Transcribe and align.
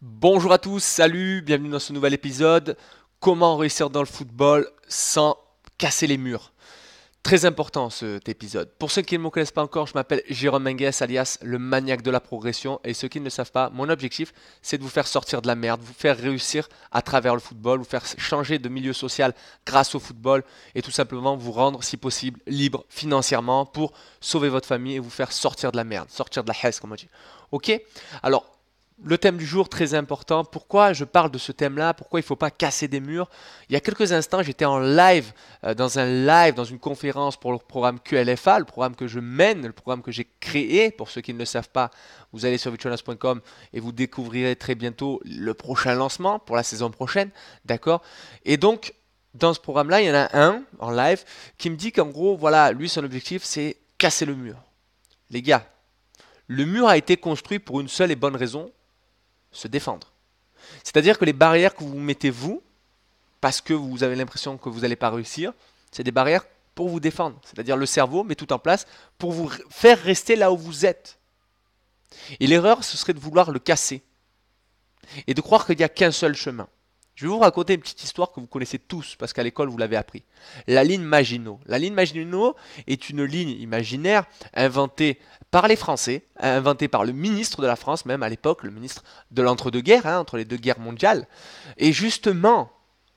Bonjour 0.00 0.52
à 0.52 0.58
tous, 0.58 0.78
salut, 0.78 1.42
bienvenue 1.42 1.70
dans 1.70 1.80
ce 1.80 1.92
nouvel 1.92 2.14
épisode. 2.14 2.76
Comment 3.18 3.56
réussir 3.56 3.90
dans 3.90 3.98
le 3.98 4.06
football 4.06 4.70
sans 4.86 5.36
casser 5.76 6.06
les 6.06 6.18
murs? 6.18 6.52
Très 7.24 7.44
important 7.46 7.90
cet 7.90 8.28
épisode. 8.28 8.70
Pour 8.78 8.92
ceux 8.92 9.02
qui 9.02 9.18
ne 9.18 9.24
me 9.24 9.30
connaissent 9.30 9.50
pas 9.50 9.64
encore, 9.64 9.88
je 9.88 9.94
m'appelle 9.94 10.22
Jérôme 10.28 10.62
Mengues 10.62 10.92
alias 11.00 11.38
le 11.42 11.58
maniaque 11.58 12.02
de 12.02 12.12
la 12.12 12.20
progression. 12.20 12.78
Et 12.84 12.94
ceux 12.94 13.08
qui 13.08 13.18
ne 13.18 13.24
le 13.24 13.30
savent 13.30 13.50
pas, 13.50 13.70
mon 13.70 13.88
objectif 13.88 14.32
c'est 14.62 14.78
de 14.78 14.84
vous 14.84 14.88
faire 14.88 15.08
sortir 15.08 15.42
de 15.42 15.48
la 15.48 15.56
merde, 15.56 15.80
vous 15.82 15.92
faire 15.92 16.16
réussir 16.16 16.68
à 16.92 17.02
travers 17.02 17.34
le 17.34 17.40
football, 17.40 17.80
vous 17.80 17.84
faire 17.84 18.04
changer 18.18 18.60
de 18.60 18.68
milieu 18.68 18.92
social 18.92 19.34
grâce 19.66 19.96
au 19.96 19.98
football 19.98 20.44
et 20.76 20.82
tout 20.82 20.92
simplement 20.92 21.36
vous 21.36 21.50
rendre 21.50 21.82
si 21.82 21.96
possible 21.96 22.38
libre 22.46 22.84
financièrement 22.88 23.66
pour 23.66 23.92
sauver 24.20 24.48
votre 24.48 24.68
famille 24.68 24.94
et 24.94 25.00
vous 25.00 25.10
faire 25.10 25.32
sortir 25.32 25.72
de 25.72 25.76
la 25.76 25.82
merde, 25.82 26.08
sortir 26.08 26.44
de 26.44 26.52
la 26.52 26.54
haisse 26.62 26.78
comme 26.78 26.92
on 26.92 26.94
dit. 26.94 27.08
Ok? 27.50 27.72
Alors 28.22 28.57
le 29.04 29.16
thème 29.16 29.36
du 29.36 29.46
jour 29.46 29.68
très 29.68 29.94
important. 29.94 30.44
Pourquoi 30.44 30.92
je 30.92 31.04
parle 31.04 31.30
de 31.30 31.38
ce 31.38 31.52
thème-là? 31.52 31.94
Pourquoi 31.94 32.20
il 32.20 32.22
ne 32.22 32.26
faut 32.26 32.36
pas 32.36 32.50
casser 32.50 32.88
des 32.88 33.00
murs? 33.00 33.28
Il 33.68 33.72
y 33.72 33.76
a 33.76 33.80
quelques 33.80 34.12
instants, 34.12 34.42
j'étais 34.42 34.64
en 34.64 34.78
live, 34.78 35.32
euh, 35.64 35.74
dans 35.74 35.98
un 35.98 36.06
live, 36.06 36.54
dans 36.54 36.64
une 36.64 36.78
conférence 36.78 37.38
pour 37.38 37.52
le 37.52 37.58
programme 37.58 38.00
QLFA, 38.00 38.58
le 38.58 38.64
programme 38.64 38.96
que 38.96 39.06
je 39.06 39.20
mène, 39.20 39.66
le 39.66 39.72
programme 39.72 40.02
que 40.02 40.10
j'ai 40.10 40.28
créé. 40.40 40.90
Pour 40.90 41.10
ceux 41.10 41.20
qui 41.20 41.32
ne 41.32 41.38
le 41.38 41.44
savent 41.44 41.70
pas, 41.70 41.90
vous 42.32 42.44
allez 42.44 42.58
sur 42.58 42.70
vitchonas.com 42.70 43.40
et 43.72 43.80
vous 43.80 43.92
découvrirez 43.92 44.56
très 44.56 44.74
bientôt 44.74 45.20
le 45.24 45.54
prochain 45.54 45.94
lancement 45.94 46.38
pour 46.38 46.56
la 46.56 46.62
saison 46.62 46.90
prochaine. 46.90 47.30
D'accord? 47.64 48.02
Et 48.44 48.56
donc, 48.56 48.94
dans 49.34 49.54
ce 49.54 49.60
programme-là, 49.60 50.00
il 50.00 50.08
y 50.08 50.10
en 50.10 50.14
a 50.14 50.28
un 50.36 50.62
en 50.80 50.90
live 50.90 51.22
qui 51.56 51.70
me 51.70 51.76
dit 51.76 51.92
qu'en 51.92 52.06
gros, 52.06 52.36
voilà, 52.36 52.72
lui, 52.72 52.88
son 52.88 53.04
objectif, 53.04 53.44
c'est 53.44 53.76
casser 53.96 54.24
le 54.24 54.34
mur. 54.34 54.56
Les 55.30 55.42
gars, 55.42 55.64
le 56.48 56.64
mur 56.64 56.88
a 56.88 56.96
été 56.96 57.16
construit 57.16 57.58
pour 57.58 57.80
une 57.80 57.88
seule 57.88 58.10
et 58.10 58.16
bonne 58.16 58.34
raison, 58.34 58.72
se 59.52 59.68
défendre. 59.68 60.12
C'est-à-dire 60.84 61.18
que 61.18 61.24
les 61.24 61.32
barrières 61.32 61.74
que 61.74 61.84
vous 61.84 61.98
mettez 61.98 62.30
vous, 62.30 62.62
parce 63.40 63.60
que 63.60 63.72
vous 63.72 64.02
avez 64.02 64.16
l'impression 64.16 64.58
que 64.58 64.68
vous 64.68 64.80
n'allez 64.80 64.96
pas 64.96 65.10
réussir, 65.10 65.52
c'est 65.90 66.02
des 66.02 66.12
barrières 66.12 66.44
pour 66.74 66.88
vous 66.88 67.00
défendre. 67.00 67.40
C'est-à-dire 67.44 67.76
le 67.76 67.86
cerveau 67.86 68.24
met 68.24 68.34
tout 68.34 68.52
en 68.52 68.58
place 68.58 68.86
pour 69.18 69.32
vous 69.32 69.50
faire 69.70 70.00
rester 70.00 70.36
là 70.36 70.52
où 70.52 70.56
vous 70.56 70.86
êtes. 70.86 71.18
Et 72.40 72.46
l'erreur, 72.46 72.84
ce 72.84 72.96
serait 72.96 73.14
de 73.14 73.20
vouloir 73.20 73.50
le 73.50 73.58
casser. 73.58 74.02
Et 75.26 75.34
de 75.34 75.40
croire 75.40 75.66
qu'il 75.66 75.76
n'y 75.76 75.84
a 75.84 75.88
qu'un 75.88 76.10
seul 76.10 76.34
chemin. 76.34 76.68
Je 77.18 77.24
vais 77.24 77.30
vous 77.30 77.40
raconter 77.40 77.74
une 77.74 77.80
petite 77.80 78.04
histoire 78.04 78.30
que 78.30 78.38
vous 78.38 78.46
connaissez 78.46 78.78
tous, 78.78 79.16
parce 79.18 79.32
qu'à 79.32 79.42
l'école, 79.42 79.68
vous 79.68 79.76
l'avez 79.76 79.96
appris. 79.96 80.22
La 80.68 80.84
ligne 80.84 81.02
Maginot. 81.02 81.58
La 81.66 81.76
ligne 81.76 81.92
Maginot 81.92 82.54
est 82.86 83.10
une 83.10 83.24
ligne 83.24 83.60
imaginaire 83.60 84.24
inventée 84.54 85.18
par 85.50 85.66
les 85.66 85.74
Français, 85.74 86.22
inventée 86.38 86.86
par 86.86 87.04
le 87.04 87.10
ministre 87.10 87.60
de 87.60 87.66
la 87.66 87.74
France, 87.74 88.06
même 88.06 88.22
à 88.22 88.28
l'époque, 88.28 88.62
le 88.62 88.70
ministre 88.70 89.02
de 89.32 89.42
l'entre-deux-guerres, 89.42 90.06
hein, 90.06 90.20
entre 90.20 90.36
les 90.36 90.44
deux 90.44 90.58
guerres 90.58 90.78
mondiales. 90.78 91.26
Et 91.76 91.92
justement, 91.92 92.70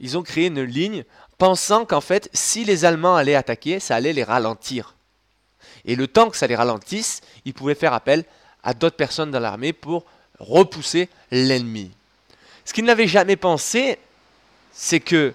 ils 0.00 0.18
ont 0.18 0.24
créé 0.24 0.46
une 0.46 0.62
ligne 0.62 1.04
pensant 1.38 1.84
qu'en 1.84 2.00
fait, 2.00 2.28
si 2.32 2.64
les 2.64 2.84
Allemands 2.84 3.14
allaient 3.14 3.36
attaquer, 3.36 3.78
ça 3.78 3.94
allait 3.94 4.12
les 4.12 4.24
ralentir. 4.24 4.96
Et 5.84 5.94
le 5.94 6.08
temps 6.08 6.30
que 6.30 6.36
ça 6.36 6.48
les 6.48 6.56
ralentisse, 6.56 7.20
ils 7.44 7.54
pouvaient 7.54 7.76
faire 7.76 7.92
appel 7.92 8.24
à 8.64 8.74
d'autres 8.74 8.96
personnes 8.96 9.30
dans 9.30 9.38
l'armée 9.38 9.72
pour 9.72 10.04
repousser 10.40 11.08
l'ennemi. 11.30 11.92
Ce 12.64 12.72
qu'ils 12.72 12.84
n'avaient 12.84 13.08
jamais 13.08 13.36
pensé, 13.36 13.98
c'est 14.72 15.00
que, 15.00 15.34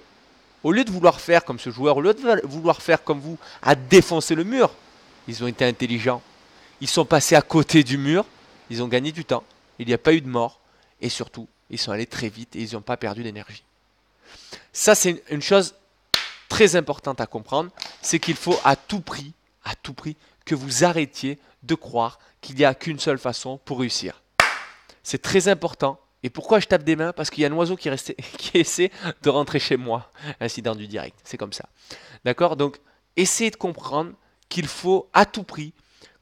au 0.64 0.72
lieu 0.72 0.84
de 0.84 0.92
vouloir 0.92 1.22
faire 1.22 1.46
comme 1.46 1.60
ce 1.60 1.70
joueur, 1.70 1.98
au 1.98 2.02
lieu 2.02 2.14
de 2.14 2.48
vouloir 2.48 2.82
faire 2.82 3.04
comme 3.04 3.20
vous, 3.20 3.38
à 3.62 3.76
défoncer 3.76 4.36
le 4.36 4.44
mur, 4.44 4.72
ils 5.28 5.44
ont 5.44 5.48
été 5.48 5.66
intelligents. 5.66 6.22
Ils 6.82 6.88
sont 6.88 7.06
passés 7.06 7.36
à 7.36 7.42
côté 7.42 7.84
du 7.84 7.98
mur, 7.98 8.26
ils 8.70 8.82
ont 8.82 8.88
gagné 8.88 9.12
du 9.12 9.26
temps, 9.26 9.44
il 9.78 9.88
n'y 9.88 9.94
a 9.94 9.98
pas 9.98 10.14
eu 10.14 10.22
de 10.22 10.28
mort, 10.28 10.60
et 11.02 11.10
surtout, 11.10 11.48
ils 11.70 11.78
sont 11.78 11.92
allés 11.92 12.06
très 12.06 12.30
vite 12.30 12.56
et 12.56 12.62
ils 12.62 12.74
n'ont 12.74 12.82
pas 12.82 12.98
perdu 12.98 13.24
d'énergie. 13.24 13.64
Ça, 14.74 14.96
c'est 14.96 15.24
une 15.30 15.42
chose 15.42 15.76
très 16.48 16.76
importante 16.76 17.22
à 17.22 17.28
comprendre, 17.28 17.72
c'est 18.02 18.20
qu'il 18.20 18.36
faut 18.36 18.60
à 18.64 18.76
tout 18.76 19.02
prix, 19.02 19.34
à 19.64 19.76
tout 19.76 19.94
prix, 19.94 20.16
que 20.46 20.56
vous 20.56 20.84
arrêtiez 20.84 21.38
de 21.64 21.76
croire 21.76 22.20
qu'il 22.42 22.56
n'y 22.56 22.66
a 22.66 22.74
qu'une 22.74 23.00
seule 23.00 23.20
façon 23.20 23.60
pour 23.66 23.80
réussir. 23.80 24.22
C'est 25.04 25.22
très 25.22 25.48
important 25.48 26.00
et 26.24 26.30
pourquoi 26.30 26.60
je 26.60 26.68
tape 26.68 26.84
des 26.84 26.96
mains? 26.96 27.14
Parce 27.14 27.30
qu'il 27.30 27.44
y 27.44 27.46
a 27.46 27.50
un 27.50 27.54
oiseau 27.54 27.76
qui, 27.76 27.90
qui 28.38 28.58
essaie 28.58 28.92
de 29.22 29.30
rentrer 29.30 29.60
chez 29.60 29.78
moi. 29.78 30.12
Incident 30.40 30.76
du 30.76 30.88
direct, 30.88 31.18
c'est 31.24 31.38
comme 31.38 31.54
ça. 31.54 31.70
D'accord? 32.26 32.56
Donc, 32.56 32.78
essayez 33.16 33.52
de 33.52 33.56
comprendre 33.56 34.14
qu'il 34.50 34.68
faut 34.68 35.10
à 35.14 35.26
tout 35.26 35.44
prix 35.44 35.74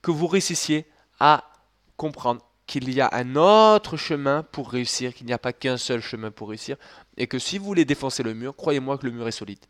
que 0.02 0.12
vous 0.12 0.28
réussissiez 0.28 0.86
à 1.20 1.44
comprendre 1.96 2.42
qu'il 2.68 2.94
y 2.94 3.02
a 3.02 3.10
un 3.14 3.36
autre 3.36 3.98
chemin 3.98 4.44
pour 4.44 4.70
réussir, 4.70 5.14
qu'il 5.14 5.26
n'y 5.26 5.34
a 5.34 5.38
pas 5.38 5.54
qu'un 5.54 5.78
seul 5.78 6.02
chemin 6.02 6.32
pour 6.32 6.50
réussir, 6.50 6.76
et 7.16 7.26
que 7.28 7.40
si 7.40 7.58
vous 7.58 7.66
voulez 7.66 7.86
défoncer 7.86 8.24
le 8.24 8.34
mur, 8.34 8.56
croyez-moi 8.56 8.98
que 8.98 9.06
le 9.06 9.14
mur 9.14 9.28
est 9.28 9.32
solide. 9.32 9.66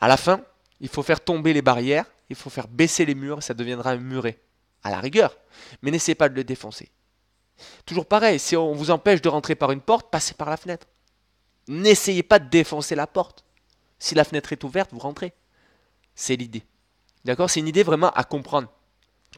À 0.00 0.08
la 0.08 0.16
fin, 0.16 0.40
il 0.80 0.88
faut 0.88 1.02
faire 1.02 1.20
tomber 1.20 1.52
les 1.52 1.62
barrières, 1.62 2.06
il 2.30 2.36
faut 2.36 2.50
faire 2.50 2.68
baisser 2.68 3.04
les 3.04 3.14
murs, 3.14 3.42
ça 3.42 3.54
deviendra 3.54 3.90
un 3.90 3.98
muret, 3.98 4.40
à 4.82 4.90
la 4.90 4.98
rigueur. 4.98 5.36
Mais 5.82 5.90
n'essayez 5.90 6.14
pas 6.14 6.28
de 6.28 6.34
le 6.34 6.44
défoncer. 6.44 6.90
Toujours 7.86 8.06
pareil, 8.06 8.38
si 8.38 8.56
on 8.56 8.72
vous 8.72 8.90
empêche 8.90 9.20
de 9.22 9.28
rentrer 9.28 9.54
par 9.54 9.72
une 9.72 9.80
porte, 9.80 10.10
passez 10.10 10.34
par 10.34 10.50
la 10.50 10.56
fenêtre. 10.56 10.86
N'essayez 11.68 12.22
pas 12.22 12.38
de 12.38 12.48
défoncer 12.48 12.94
la 12.94 13.06
porte. 13.06 13.44
Si 13.98 14.14
la 14.14 14.24
fenêtre 14.24 14.52
est 14.52 14.64
ouverte, 14.64 14.90
vous 14.92 14.98
rentrez. 14.98 15.32
C'est 16.14 16.36
l'idée. 16.36 16.62
D'accord? 17.24 17.50
C'est 17.50 17.60
une 17.60 17.68
idée 17.68 17.82
vraiment 17.82 18.10
à 18.10 18.24
comprendre. 18.24 18.68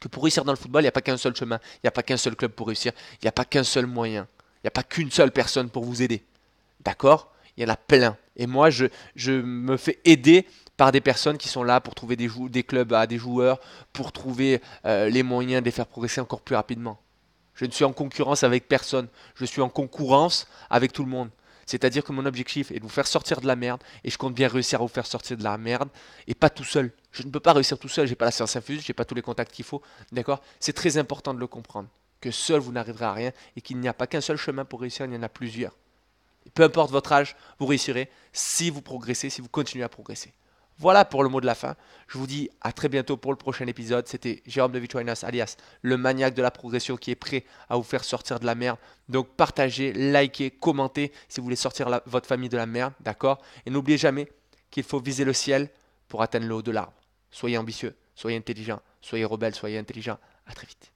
Que 0.00 0.08
pour 0.08 0.22
réussir 0.22 0.44
dans 0.44 0.52
le 0.52 0.56
football, 0.56 0.82
il 0.82 0.84
n'y 0.84 0.88
a 0.88 0.92
pas 0.92 1.00
qu'un 1.00 1.16
seul 1.16 1.34
chemin, 1.34 1.58
il 1.76 1.80
n'y 1.84 1.88
a 1.88 1.92
pas 1.92 2.02
qu'un 2.02 2.16
seul 2.16 2.36
club 2.36 2.52
pour 2.52 2.68
réussir, 2.68 2.92
il 3.14 3.24
n'y 3.24 3.28
a 3.28 3.32
pas 3.32 3.44
qu'un 3.44 3.64
seul 3.64 3.86
moyen, 3.86 4.28
il 4.56 4.60
n'y 4.64 4.68
a 4.68 4.70
pas 4.70 4.82
qu'une 4.82 5.10
seule 5.10 5.32
personne 5.32 5.68
pour 5.68 5.84
vous 5.84 6.02
aider. 6.02 6.24
D'accord? 6.80 7.32
Il 7.56 7.64
y 7.64 7.66
en 7.66 7.72
a 7.72 7.76
plein. 7.76 8.16
Et 8.36 8.46
moi, 8.46 8.70
je, 8.70 8.86
me 9.30 9.76
fais 9.76 9.98
aider 10.04 10.46
par 10.76 10.92
des 10.92 11.00
personnes 11.00 11.36
qui 11.36 11.48
sont 11.48 11.62
là 11.62 11.80
pour 11.80 11.94
trouver 11.94 12.16
des, 12.16 12.30
des 12.48 12.62
clubs 12.62 12.92
à 12.94 13.06
des 13.06 13.18
joueurs, 13.18 13.60
pour 13.92 14.12
trouver 14.12 14.62
euh, 14.86 15.10
les 15.10 15.22
moyens 15.22 15.60
de 15.60 15.66
les 15.66 15.70
faire 15.70 15.86
progresser 15.86 16.20
encore 16.20 16.40
plus 16.40 16.54
rapidement. 16.54 16.98
Je 17.54 17.64
ne 17.64 17.70
suis 17.70 17.84
en 17.84 17.92
concurrence 17.92 18.42
avec 18.42 18.68
personne. 18.68 19.08
Je 19.34 19.44
suis 19.44 19.60
en 19.60 19.68
concurrence 19.68 20.46
avec 20.70 20.92
tout 20.92 21.04
le 21.04 21.10
monde. 21.10 21.30
C'est-à-dire 21.66 22.02
que 22.02 22.10
mon 22.10 22.26
objectif 22.26 22.72
est 22.72 22.80
de 22.80 22.82
vous 22.82 22.88
faire 22.88 23.06
sortir 23.06 23.40
de 23.40 23.46
la 23.46 23.54
merde 23.54 23.80
et 24.02 24.10
je 24.10 24.18
compte 24.18 24.34
bien 24.34 24.48
réussir 24.48 24.80
à 24.80 24.82
vous 24.82 24.88
faire 24.88 25.06
sortir 25.06 25.36
de 25.36 25.44
la 25.44 25.56
merde 25.56 25.88
et 26.26 26.34
pas 26.34 26.50
tout 26.50 26.64
seul. 26.64 26.90
Je 27.12 27.22
ne 27.22 27.30
peux 27.30 27.38
pas 27.38 27.52
réussir 27.52 27.78
tout 27.78 27.88
seul, 27.88 28.08
j'ai 28.08 28.16
pas 28.16 28.24
la 28.24 28.32
science 28.32 28.56
infuse, 28.56 28.82
j'ai 28.84 28.92
pas 28.92 29.04
tous 29.04 29.14
les 29.14 29.22
contacts 29.22 29.52
qu'il 29.52 29.64
faut. 29.64 29.80
D'accord? 30.10 30.42
C'est 30.58 30.72
très 30.72 30.98
important 30.98 31.32
de 31.32 31.38
le 31.38 31.46
comprendre 31.46 31.88
que 32.20 32.32
seul 32.32 32.60
vous 32.60 32.72
n'arriverez 32.72 33.04
à 33.04 33.12
rien 33.12 33.32
et 33.56 33.60
qu'il 33.60 33.78
n'y 33.78 33.86
a 33.86 33.94
pas 33.94 34.08
qu'un 34.08 34.20
seul 34.20 34.36
chemin 34.36 34.64
pour 34.64 34.80
réussir, 34.80 35.06
il 35.06 35.14
y 35.14 35.16
en 35.16 35.22
a 35.22 35.28
plusieurs. 35.28 35.76
peu 36.54 36.64
importe 36.64 36.90
votre 36.90 37.12
âge, 37.12 37.36
vous 37.58 37.66
réussirez 37.66 38.10
si 38.32 38.70
vous 38.70 38.82
progressez, 38.82 39.30
si 39.30 39.40
vous 39.40 39.48
continuez 39.48 39.84
à 39.84 39.88
progresser. 39.88 40.32
Voilà 40.80 41.04
pour 41.04 41.22
le 41.22 41.28
mot 41.28 41.42
de 41.42 41.46
la 41.46 41.54
fin. 41.54 41.76
Je 42.08 42.16
vous 42.16 42.26
dis 42.26 42.48
à 42.62 42.72
très 42.72 42.88
bientôt 42.88 43.18
pour 43.18 43.32
le 43.32 43.36
prochain 43.36 43.66
épisode. 43.66 44.08
C'était 44.08 44.42
Jérôme 44.46 44.72
de 44.72 44.78
Vitroinas, 44.78 45.24
alias 45.24 45.58
le 45.82 45.98
maniaque 45.98 46.32
de 46.32 46.40
la 46.40 46.50
progression 46.50 46.96
qui 46.96 47.10
est 47.10 47.16
prêt 47.16 47.44
à 47.68 47.76
vous 47.76 47.82
faire 47.82 48.02
sortir 48.02 48.40
de 48.40 48.46
la 48.46 48.54
merde. 48.54 48.78
Donc 49.06 49.28
partagez, 49.36 49.92
likez, 49.92 50.50
commentez 50.50 51.12
si 51.28 51.38
vous 51.38 51.44
voulez 51.44 51.56
sortir 51.56 52.00
votre 52.06 52.26
famille 52.26 52.48
de 52.48 52.56
la 52.56 52.64
merde, 52.64 52.94
d'accord? 53.00 53.42
Et 53.66 53.70
n'oubliez 53.70 53.98
jamais 53.98 54.26
qu'il 54.70 54.82
faut 54.82 55.00
viser 55.00 55.24
le 55.24 55.34
ciel 55.34 55.68
pour 56.08 56.22
atteindre 56.22 56.46
le 56.46 56.54
haut 56.54 56.62
de 56.62 56.70
l'arbre. 56.70 56.94
Soyez 57.30 57.58
ambitieux, 57.58 57.94
soyez 58.14 58.38
intelligent, 58.38 58.80
soyez 59.02 59.26
rebelle, 59.26 59.54
soyez 59.54 59.76
intelligent. 59.76 60.16
À 60.46 60.54
très 60.54 60.66
vite. 60.66 60.90